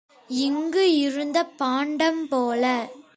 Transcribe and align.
இங்கு 0.27 0.97
இருந்த 0.97 1.43
பாண்டம் 1.43 2.27
போல. 2.27 2.89